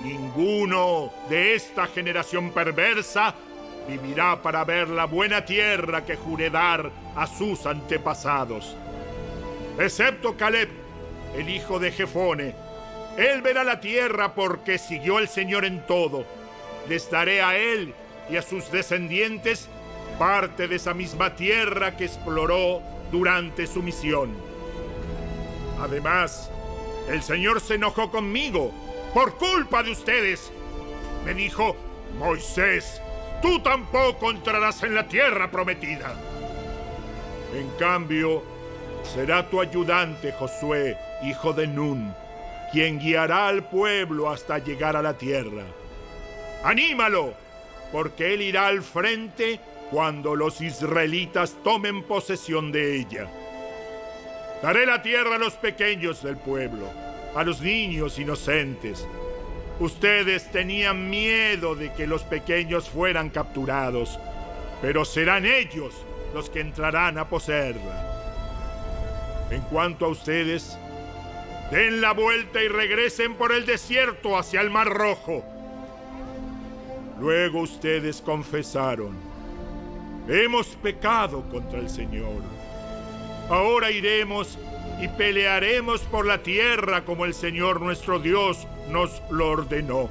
ninguno 0.03 1.11
de 1.29 1.55
esta 1.55 1.87
generación 1.87 2.51
perversa 2.51 3.33
vivirá 3.87 4.41
para 4.41 4.63
ver 4.63 4.89
la 4.89 5.05
buena 5.05 5.45
tierra 5.45 6.05
que 6.05 6.15
juré 6.15 6.49
dar 6.49 6.91
a 7.15 7.25
sus 7.25 7.65
antepasados, 7.65 8.75
excepto 9.79 10.35
Caleb, 10.35 10.69
el 11.35 11.49
hijo 11.49 11.79
de 11.79 11.91
Jefone. 11.91 12.55
Él 13.17 13.41
verá 13.41 13.63
la 13.63 13.79
tierra 13.79 14.35
porque 14.35 14.77
siguió 14.77 15.17
al 15.17 15.27
Señor 15.27 15.65
en 15.65 15.85
todo 15.87 16.25
les 16.89 17.09
daré 17.09 17.41
a 17.41 17.57
él 17.57 17.93
y 18.29 18.37
a 18.37 18.41
sus 18.41 18.71
descendientes 18.71 19.67
parte 20.17 20.67
de 20.67 20.75
esa 20.75 20.93
misma 20.93 21.35
tierra 21.35 21.95
que 21.95 22.05
exploró 22.05 22.81
durante 23.11 23.67
su 23.67 23.83
misión. 23.83 24.31
Además, 25.79 26.49
el 27.07 27.23
Señor 27.23 27.61
se 27.61 27.75
enojó 27.75 28.11
conmigo 28.11 28.71
por 29.13 29.35
culpa 29.35 29.83
de 29.83 29.91
ustedes. 29.91 30.51
Me 31.25 31.33
dijo, 31.33 31.75
Moisés, 32.17 33.01
tú 33.41 33.59
tampoco 33.61 34.31
entrarás 34.31 34.83
en 34.83 34.95
la 34.95 35.07
tierra 35.07 35.49
prometida. 35.49 36.15
En 37.55 37.69
cambio, 37.79 38.43
será 39.03 39.49
tu 39.49 39.61
ayudante 39.61 40.33
Josué, 40.33 40.97
hijo 41.23 41.53
de 41.53 41.67
Nun, 41.67 42.13
quien 42.71 42.99
guiará 42.99 43.47
al 43.47 43.63
pueblo 43.63 44.29
hasta 44.29 44.59
llegar 44.59 44.95
a 44.95 45.01
la 45.01 45.17
tierra. 45.17 45.63
Anímalo, 46.63 47.33
porque 47.91 48.33
él 48.33 48.41
irá 48.41 48.67
al 48.67 48.81
frente 48.81 49.59
cuando 49.91 50.35
los 50.35 50.59
israelitas 50.59 51.55
tomen 51.63 52.03
posesión 52.03 52.71
de 52.71 52.97
ella. 52.97 53.29
Daré 54.61 54.85
la 54.85 55.01
tierra 55.01 55.35
a 55.35 55.39
los 55.39 55.53
pequeños 55.53 56.23
del 56.23 56.37
pueblo, 56.37 56.89
a 57.35 57.43
los 57.43 57.61
niños 57.61 58.17
inocentes. 58.19 59.07
Ustedes 59.79 60.51
tenían 60.51 61.09
miedo 61.09 61.75
de 61.75 61.93
que 61.93 62.07
los 62.07 62.23
pequeños 62.23 62.89
fueran 62.89 63.29
capturados, 63.29 64.19
pero 64.81 65.05
serán 65.05 65.45
ellos 65.45 65.93
los 66.33 66.49
que 66.49 66.61
entrarán 66.61 67.17
a 67.17 67.29
poseerla. 67.29 68.03
En 69.51 69.61
cuanto 69.61 70.05
a 70.05 70.09
ustedes, 70.09 70.77
den 71.71 72.01
la 72.01 72.13
vuelta 72.13 72.61
y 72.61 72.67
regresen 72.67 73.35
por 73.35 73.51
el 73.51 73.65
desierto 73.65 74.37
hacia 74.37 74.61
el 74.61 74.69
Mar 74.69 74.87
Rojo 74.87 75.43
Luego 77.19 77.61
ustedes 77.61 78.21
confesaron, 78.21 79.15
hemos 80.27 80.67
pecado 80.67 81.43
contra 81.49 81.79
el 81.79 81.89
Señor. 81.89 82.56
Ahora 83.49 83.91
iremos 83.91 84.57
y 84.99 85.07
pelearemos 85.07 86.01
por 86.01 86.25
la 86.25 86.39
tierra 86.39 87.05
como 87.05 87.25
el 87.25 87.33
Señor 87.33 87.81
nuestro 87.81 88.19
Dios 88.19 88.67
nos 88.89 89.21
lo 89.29 89.51
ordenó. 89.51 90.09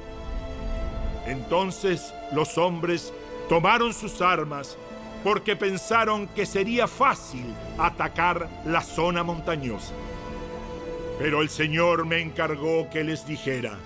Entonces 1.27 2.13
los 2.31 2.57
hombres 2.57 3.13
tomaron 3.49 3.93
sus 3.93 4.21
armas 4.21 4.77
porque 5.23 5.55
pensaron 5.55 6.27
que 6.29 6.45
sería 6.45 6.87
fácil 6.87 7.45
atacar 7.77 8.47
la 8.65 8.81
zona 8.81 9.23
montañosa. 9.23 9.93
Pero 11.19 11.41
el 11.41 11.49
Señor 11.49 12.05
me 12.05 12.21
encargó 12.21 12.89
que 12.89 13.03
les 13.03 13.27
dijera, 13.27 13.77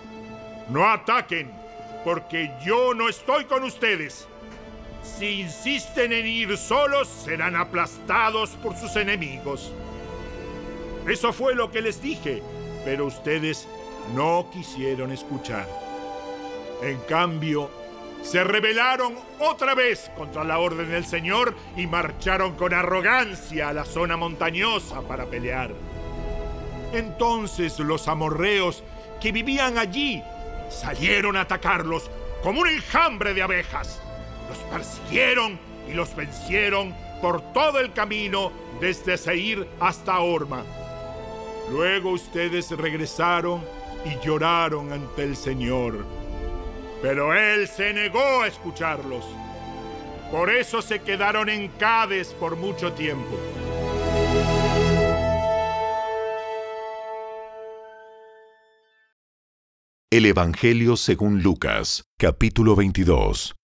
no 0.69 0.85
ataquen 0.89 1.51
porque 2.03 2.51
yo 2.63 2.93
no 2.93 3.09
estoy 3.09 3.45
con 3.45 3.63
ustedes. 3.63 4.27
Si 5.03 5.41
insisten 5.41 6.13
en 6.13 6.27
ir 6.27 6.57
solos, 6.57 7.07
serán 7.07 7.55
aplastados 7.55 8.51
por 8.51 8.75
sus 8.75 8.95
enemigos. 8.95 9.71
Eso 11.07 11.33
fue 11.33 11.55
lo 11.55 11.71
que 11.71 11.81
les 11.81 12.01
dije, 12.01 12.43
pero 12.85 13.05
ustedes 13.05 13.67
no 14.15 14.49
quisieron 14.51 15.11
escuchar. 15.11 15.67
En 16.83 16.99
cambio, 17.01 17.69
se 18.21 18.43
rebelaron 18.43 19.15
otra 19.39 19.73
vez 19.73 20.11
contra 20.15 20.43
la 20.43 20.59
orden 20.59 20.89
del 20.91 21.05
Señor 21.05 21.55
y 21.75 21.87
marcharon 21.87 22.55
con 22.55 22.73
arrogancia 22.73 23.69
a 23.69 23.73
la 23.73 23.85
zona 23.85 24.15
montañosa 24.17 25.01
para 25.01 25.25
pelear. 25.25 25.73
Entonces 26.93 27.79
los 27.79 28.07
amorreos 28.07 28.83
que 29.19 29.31
vivían 29.31 29.77
allí 29.77 30.21
salieron 30.69 31.35
a 31.35 31.41
atacarlos 31.41 32.09
como 32.43 32.61
un 32.61 32.67
enjambre 32.67 33.33
de 33.33 33.41
abejas. 33.41 34.01
Los 34.51 34.59
persiguieron 34.63 35.57
y 35.89 35.93
los 35.93 36.13
vencieron 36.13 36.93
por 37.21 37.53
todo 37.53 37.79
el 37.79 37.93
camino 37.93 38.51
desde 38.81 39.17
Seir 39.17 39.65
hasta 39.79 40.19
Orma. 40.19 40.65
Luego 41.69 42.09
ustedes 42.09 42.69
regresaron 42.71 43.63
y 44.03 44.25
lloraron 44.25 44.91
ante 44.91 45.23
el 45.23 45.37
Señor. 45.37 46.05
Pero 47.01 47.33
Él 47.33 47.65
se 47.69 47.93
negó 47.93 48.41
a 48.41 48.47
escucharlos. 48.47 49.23
Por 50.29 50.49
eso 50.49 50.81
se 50.81 50.99
quedaron 50.99 51.47
en 51.47 51.69
Cades 51.69 52.33
por 52.33 52.57
mucho 52.57 52.91
tiempo. 52.91 53.39
El 60.11 60.25
Evangelio 60.25 60.97
según 60.97 61.41
Lucas, 61.41 62.03
capítulo 62.17 62.75
22. 62.75 63.55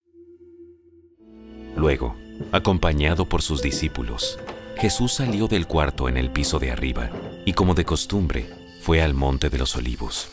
Luego, 1.77 2.17
acompañado 2.51 3.29
por 3.29 3.41
sus 3.41 3.61
discípulos, 3.61 4.39
Jesús 4.77 5.13
salió 5.13 5.47
del 5.47 5.67
cuarto 5.67 6.09
en 6.09 6.17
el 6.17 6.31
piso 6.31 6.59
de 6.59 6.71
arriba 6.71 7.09
y 7.45 7.53
como 7.53 7.75
de 7.75 7.85
costumbre, 7.85 8.49
fue 8.81 9.01
al 9.01 9.13
monte 9.13 9.49
de 9.49 9.57
los 9.57 9.75
olivos. 9.75 10.27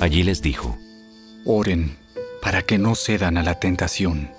Allí 0.00 0.22
les 0.22 0.40
dijo, 0.40 0.78
Oren 1.44 1.98
para 2.40 2.62
que 2.62 2.78
no 2.78 2.94
cedan 2.94 3.36
a 3.36 3.42
la 3.42 3.58
tentación. 3.58 4.30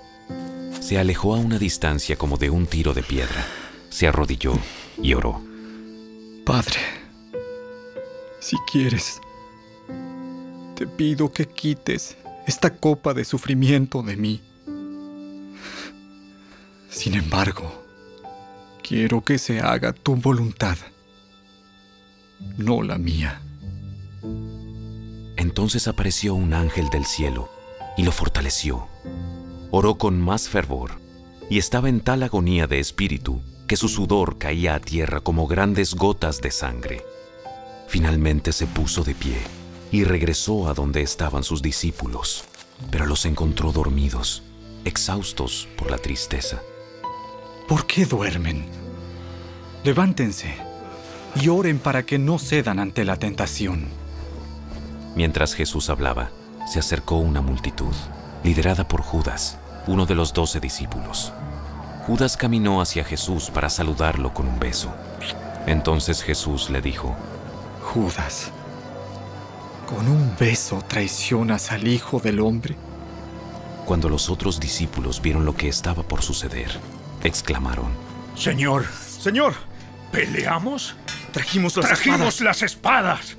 Se 0.80 0.98
alejó 0.98 1.34
a 1.34 1.38
una 1.38 1.58
distancia 1.58 2.16
como 2.16 2.38
de 2.38 2.50
un 2.50 2.66
tiro 2.66 2.94
de 2.94 3.02
piedra, 3.02 3.46
se 3.90 4.08
arrodilló 4.08 4.54
y 5.02 5.14
oró. 5.14 5.42
Padre, 6.44 6.80
si 8.40 8.56
quieres, 8.70 9.20
te 10.74 10.86
pido 10.86 11.32
que 11.32 11.46
quites 11.46 12.16
esta 12.46 12.74
copa 12.74 13.12
de 13.12 13.24
sufrimiento 13.24 14.02
de 14.02 14.16
mí. 14.16 14.40
Sin 16.90 17.14
embargo, 17.14 17.84
quiero 18.82 19.22
que 19.22 19.38
se 19.38 19.60
haga 19.60 19.92
tu 19.92 20.16
voluntad, 20.16 20.76
no 22.58 22.82
la 22.82 22.98
mía. 22.98 23.40
Entonces 25.36 25.86
apareció 25.86 26.34
un 26.34 26.52
ángel 26.52 26.90
del 26.90 27.06
cielo 27.06 27.48
y 27.96 28.02
lo 28.02 28.10
fortaleció. 28.10 28.88
Oró 29.70 29.98
con 29.98 30.20
más 30.20 30.48
fervor 30.48 31.00
y 31.48 31.58
estaba 31.58 31.88
en 31.88 32.00
tal 32.00 32.24
agonía 32.24 32.66
de 32.66 32.80
espíritu 32.80 33.40
que 33.68 33.76
su 33.76 33.88
sudor 33.88 34.38
caía 34.38 34.74
a 34.74 34.80
tierra 34.80 35.20
como 35.20 35.46
grandes 35.46 35.94
gotas 35.94 36.40
de 36.40 36.50
sangre. 36.50 37.04
Finalmente 37.86 38.52
se 38.52 38.66
puso 38.66 39.04
de 39.04 39.14
pie 39.14 39.38
y 39.92 40.02
regresó 40.02 40.68
a 40.68 40.74
donde 40.74 41.02
estaban 41.02 41.44
sus 41.44 41.62
discípulos, 41.62 42.44
pero 42.90 43.06
los 43.06 43.26
encontró 43.26 43.70
dormidos, 43.70 44.42
exhaustos 44.84 45.68
por 45.76 45.90
la 45.90 45.98
tristeza. 45.98 46.60
¿Por 47.70 47.86
qué 47.86 48.04
duermen? 48.04 48.64
Levántense 49.84 50.56
y 51.40 51.46
oren 51.50 51.78
para 51.78 52.02
que 52.02 52.18
no 52.18 52.40
cedan 52.40 52.80
ante 52.80 53.04
la 53.04 53.14
tentación. 53.14 53.86
Mientras 55.14 55.54
Jesús 55.54 55.88
hablaba, 55.88 56.32
se 56.66 56.80
acercó 56.80 57.18
una 57.18 57.42
multitud, 57.42 57.94
liderada 58.42 58.88
por 58.88 59.02
Judas, 59.02 59.56
uno 59.86 60.04
de 60.04 60.16
los 60.16 60.32
doce 60.32 60.58
discípulos. 60.58 61.32
Judas 62.08 62.36
caminó 62.36 62.80
hacia 62.80 63.04
Jesús 63.04 63.50
para 63.50 63.70
saludarlo 63.70 64.34
con 64.34 64.48
un 64.48 64.58
beso. 64.58 64.92
Entonces 65.68 66.24
Jesús 66.24 66.70
le 66.70 66.82
dijo, 66.82 67.14
Judas, 67.82 68.50
¿con 69.86 70.08
un 70.08 70.34
beso 70.40 70.82
traicionas 70.88 71.70
al 71.70 71.86
Hijo 71.86 72.18
del 72.18 72.40
Hombre? 72.40 72.74
Cuando 73.86 74.08
los 74.08 74.28
otros 74.28 74.58
discípulos 74.58 75.22
vieron 75.22 75.44
lo 75.44 75.54
que 75.54 75.68
estaba 75.68 76.02
por 76.02 76.22
suceder, 76.22 76.80
exclamaron, 77.22 77.88
Señor, 78.36 78.86
Señor, 78.86 79.54
¿peleamos? 80.12 80.94
Trajimos 81.32 81.76
las 81.76 81.86
Trajimos 81.86 82.18
espadas. 82.20 82.40
las 82.40 82.62
espadas. 82.62 83.36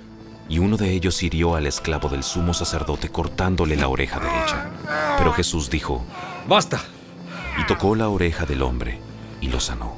y 0.47 0.59
uno 0.59 0.77
de 0.77 0.91
ellos 0.91 1.21
hirió 1.23 1.55
al 1.55 1.65
esclavo 1.67 2.09
del 2.09 2.23
sumo 2.23 2.53
sacerdote 2.53 3.09
cortándole 3.09 3.75
la 3.77 3.87
oreja 3.87 4.19
derecha. 4.19 4.69
Pero 5.17 5.33
Jesús 5.33 5.69
dijo, 5.69 6.03
Basta. 6.47 6.81
y 7.61 7.65
tocó 7.65 7.95
la 7.95 8.09
oreja 8.09 8.45
del 8.45 8.61
hombre 8.61 8.99
y 9.41 9.47
lo 9.47 9.59
sanó. 9.59 9.95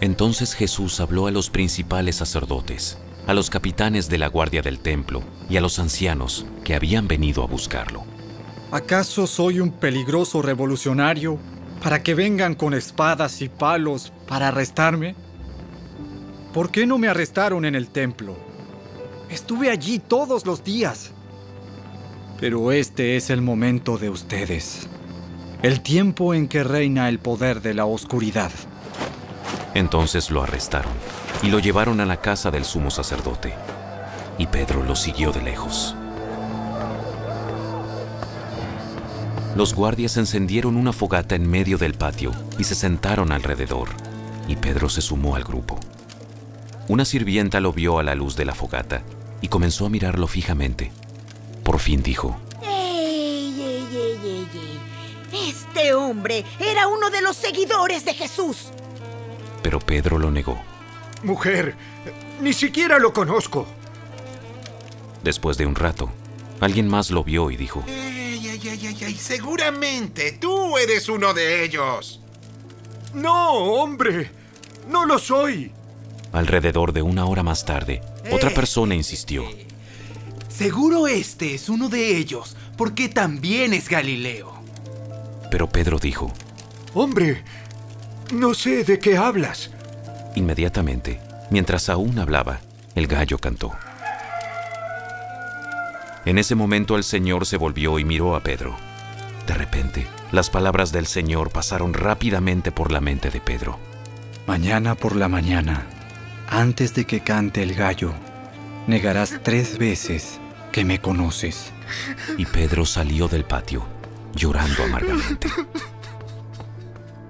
Entonces 0.00 0.54
Jesús 0.54 1.00
habló 1.00 1.26
a 1.26 1.30
los 1.30 1.50
principales 1.50 2.16
sacerdotes, 2.16 2.98
a 3.26 3.32
los 3.34 3.48
capitanes 3.50 4.08
de 4.08 4.18
la 4.18 4.28
guardia 4.28 4.60
del 4.62 4.78
templo 4.80 5.22
y 5.48 5.56
a 5.56 5.60
los 5.60 5.78
ancianos 5.78 6.44
que 6.64 6.74
habían 6.74 7.08
venido 7.08 7.42
a 7.42 7.46
buscarlo. 7.46 8.04
¿Acaso 8.70 9.26
soy 9.26 9.60
un 9.60 9.70
peligroso 9.70 10.42
revolucionario 10.42 11.38
para 11.84 12.02
que 12.02 12.14
vengan 12.14 12.54
con 12.54 12.72
espadas 12.72 13.42
y 13.42 13.50
palos 13.50 14.10
para 14.26 14.48
arrestarme? 14.48 15.14
¿Por 16.54 16.70
qué 16.70 16.86
no 16.86 16.96
me 16.96 17.08
arrestaron 17.08 17.66
en 17.66 17.74
el 17.74 17.88
templo? 17.88 18.38
Estuve 19.28 19.70
allí 19.70 19.98
todos 19.98 20.46
los 20.46 20.64
días. 20.64 21.10
Pero 22.40 22.72
este 22.72 23.16
es 23.16 23.28
el 23.28 23.42
momento 23.42 23.98
de 23.98 24.08
ustedes. 24.08 24.88
El 25.62 25.82
tiempo 25.82 26.32
en 26.32 26.48
que 26.48 26.64
reina 26.64 27.10
el 27.10 27.18
poder 27.18 27.60
de 27.60 27.74
la 27.74 27.84
oscuridad. 27.84 28.50
Entonces 29.74 30.30
lo 30.30 30.42
arrestaron 30.42 30.92
y 31.42 31.48
lo 31.48 31.58
llevaron 31.58 32.00
a 32.00 32.06
la 32.06 32.18
casa 32.22 32.50
del 32.50 32.64
sumo 32.64 32.90
sacerdote. 32.90 33.52
Y 34.38 34.46
Pedro 34.46 34.82
lo 34.82 34.96
siguió 34.96 35.32
de 35.32 35.42
lejos. 35.42 35.94
Los 39.56 39.74
guardias 39.74 40.16
encendieron 40.16 40.76
una 40.76 40.92
fogata 40.92 41.34
en 41.36 41.48
medio 41.48 41.78
del 41.78 41.94
patio 41.94 42.32
y 42.58 42.64
se 42.64 42.74
sentaron 42.74 43.30
alrededor, 43.30 43.88
y 44.48 44.56
Pedro 44.56 44.88
se 44.88 45.00
sumó 45.00 45.36
al 45.36 45.44
grupo. 45.44 45.78
Una 46.88 47.04
sirvienta 47.04 47.60
lo 47.60 47.72
vio 47.72 47.98
a 47.98 48.02
la 48.02 48.14
luz 48.14 48.36
de 48.36 48.44
la 48.44 48.54
fogata 48.54 49.02
y 49.40 49.48
comenzó 49.48 49.86
a 49.86 49.90
mirarlo 49.90 50.26
fijamente. 50.26 50.90
Por 51.62 51.78
fin 51.78 52.02
dijo, 52.02 52.36
¡Ey, 52.62 53.54
ey, 53.60 53.88
ey, 53.92 54.18
ey, 54.24 54.48
ey! 55.32 55.50
Este 55.50 55.94
hombre 55.94 56.44
era 56.58 56.88
uno 56.88 57.10
de 57.10 57.22
los 57.22 57.36
seguidores 57.36 58.04
de 58.04 58.14
Jesús. 58.14 58.70
pero 59.62 59.78
Pedro 59.78 60.18
lo 60.18 60.30
negó. 60.30 60.58
Mujer, 61.22 61.74
ni 62.42 62.52
siquiera 62.52 62.98
lo 62.98 63.14
conozco. 63.14 63.66
Después 65.22 65.56
de 65.56 65.64
un 65.64 65.74
rato, 65.74 66.10
alguien 66.60 66.86
más 66.86 67.10
lo 67.10 67.24
vio 67.24 67.50
y 67.50 67.56
dijo, 67.56 67.82
Ey, 68.46 68.60
ey, 68.62 68.86
ey, 68.86 68.96
ey, 69.00 69.14
seguramente 69.14 70.32
tú 70.32 70.76
eres 70.76 71.08
uno 71.08 71.32
de 71.34 71.64
ellos. 71.64 72.20
No, 73.14 73.52
hombre, 73.52 74.30
no 74.88 75.06
lo 75.06 75.18
soy. 75.18 75.72
alrededor 76.32 76.92
de 76.92 77.00
una 77.02 77.24
hora 77.26 77.42
más 77.42 77.64
tarde, 77.64 78.02
otra 78.32 78.50
persona 78.50 78.94
insistió. 78.94 79.44
Seguro 80.48 81.06
este 81.08 81.54
es 81.54 81.68
uno 81.68 81.88
de 81.88 82.16
ellos, 82.16 82.56
porque 82.76 83.08
también 83.08 83.72
es 83.72 83.88
Galileo. 83.88 84.52
Pero 85.50 85.68
Pedro 85.68 85.98
dijo, 85.98 86.32
Hombre, 86.92 87.42
no 88.32 88.52
sé 88.54 88.84
de 88.84 88.98
qué 88.98 89.16
hablas. 89.16 89.70
inmediatamente, 90.34 91.20
mientras 91.50 91.88
aún 91.88 92.18
hablaba, 92.18 92.60
el 92.94 93.06
gallo 93.06 93.38
cantó. 93.38 93.72
En 96.24 96.38
ese 96.38 96.54
momento 96.54 96.96
el 96.96 97.04
Señor 97.04 97.44
se 97.44 97.56
volvió 97.58 97.98
y 97.98 98.04
miró 98.04 98.34
a 98.34 98.40
Pedro. 98.40 98.76
De 99.46 99.54
repente, 99.54 100.06
las 100.32 100.48
palabras 100.48 100.90
del 100.90 101.06
Señor 101.06 101.50
pasaron 101.50 101.92
rápidamente 101.92 102.72
por 102.72 102.90
la 102.90 103.00
mente 103.00 103.30
de 103.30 103.40
Pedro. 103.40 103.78
Mañana 104.46 104.94
por 104.94 105.16
la 105.16 105.28
mañana, 105.28 105.86
antes 106.48 106.94
de 106.94 107.04
que 107.04 107.20
cante 107.20 107.62
el 107.62 107.74
gallo, 107.74 108.12
negarás 108.86 109.40
tres 109.42 109.78
veces 109.78 110.40
que 110.72 110.84
me 110.84 110.98
conoces. 111.00 111.72
Y 112.38 112.46
Pedro 112.46 112.86
salió 112.86 113.28
del 113.28 113.44
patio, 113.44 113.86
llorando 114.34 114.82
amargamente. 114.84 115.48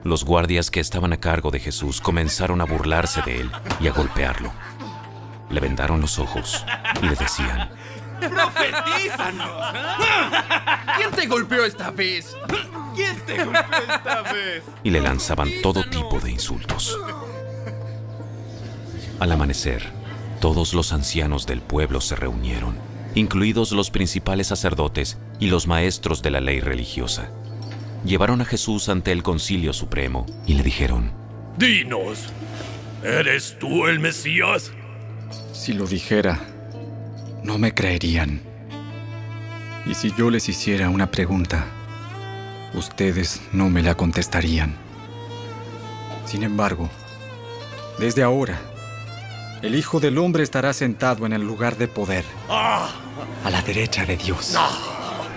Los 0.05 0.25
guardias 0.25 0.71
que 0.71 0.81
estaban 0.81 1.13
a 1.13 1.17
cargo 1.17 1.51
de 1.51 1.59
Jesús 1.59 2.01
comenzaron 2.01 2.61
a 2.61 2.65
burlarse 2.65 3.23
de 3.23 3.41
él 3.41 3.51
y 3.81 3.89
a 3.89 3.93
golpearlo. 3.93 4.53
Le 5.51 5.61
vendaron 5.61 6.01
los 6.01 6.19
ojos 6.19 6.65
y 7.03 7.07
le 7.07 7.17
decían, 7.17 7.71
¡Profetízanos! 8.29 9.75
¿Quién 10.97 11.11
te 11.11 11.27
golpeó 11.27 11.65
esta 11.65 11.91
vez? 11.91 12.37
¿Quién 12.95 13.17
te 13.27 13.45
golpeó 13.45 13.63
esta 13.89 14.23
vez? 14.33 14.63
y 14.83 14.91
le 14.91 15.01
lanzaban 15.01 15.51
todo 15.63 15.83
tipo 15.85 16.21
de 16.21 16.31
insultos. 16.31 16.99
Al 19.21 19.33
amanecer, 19.33 19.93
Todos 20.41 20.75
los 20.75 20.93
ancianos 20.93 21.47
del 21.47 21.63
pueblo 21.63 22.03
se 22.03 22.17
reunieron, 22.17 22.77
incluidos 23.15 23.73
los 23.73 23.91
principales 23.91 24.49
sacerdotes 24.49 25.17
y 25.41 25.47
los 25.47 25.67
maestros 25.67 26.21
de 26.21 26.31
la 26.31 26.41
ley 26.43 26.61
religiosa. 26.61 27.31
Llevaron 28.05 28.43
a 28.43 28.45
Jesús 28.45 28.91
ante 28.91 29.11
el 29.13 29.23
concilio 29.23 29.73
supremo 29.73 30.27
y 30.47 30.55
le 30.55 30.63
dijeron, 30.63 31.13
Dinos, 31.57 32.19
¿eres 33.03 33.57
tú 33.59 33.87
el 33.87 34.01
Mesías? 34.01 34.71
Si 35.55 35.73
lo 35.73 35.87
dijera, 35.87 36.41
no 37.45 37.59
me 37.59 37.73
creerían. 37.75 38.41
Y 39.87 39.95
si 39.95 40.13
yo 40.17 40.31
les 40.31 40.49
hiciera 40.49 40.89
una 40.89 41.11
pregunta, 41.11 41.67
ustedes 42.73 43.41
no 43.53 43.69
me 43.71 43.83
la 43.83 43.95
contestarían. 43.95 44.75
Sin 46.27 46.43
embargo, 46.43 46.89
desde 47.99 48.23
ahora, 48.23 48.59
el 49.63 49.75
Hijo 49.75 50.01
del 50.01 50.19
Hombre 50.19 50.43
estará 50.43 50.73
sentado 50.73 51.27
en 51.27 51.33
el 51.33 51.43
lugar 51.43 51.77
de 51.77 51.87
poder, 51.89 52.25
Ah. 52.49 52.89
a 53.45 53.51
la 53.51 53.63
derecha 53.63 54.05
de 54.05 54.17
Dios. 54.17 54.57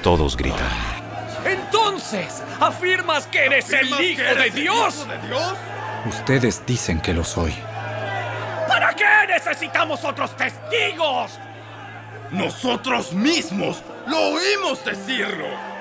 todos 0.01 0.35
gritan, 0.37 0.65
Entonces, 1.45 2.41
¿afirmas 2.59 3.27
que 3.27 3.45
eres 3.45 3.69
el 3.71 3.79
¿Afirmas 3.93 4.01
Hijo 4.01 4.17
que 4.21 4.27
eres 4.29 4.37
de 4.37 4.47
el 4.47 4.53
Dios? 4.55 4.95
Hijo 4.95 5.05
de 5.05 5.27
Dios? 5.27 5.53
Ustedes 6.05 6.65
dicen 6.65 6.99
que 7.01 7.13
lo 7.13 7.23
soy. 7.23 7.53
¿Para 8.67 8.93
qué 8.93 9.05
necesitamos 9.27 10.03
otros 10.05 10.35
testigos? 10.37 11.31
Nosotros 12.31 13.13
mismos 13.13 13.81
lo 14.07 14.17
oímos 14.17 14.83
decirlo. 14.83 15.76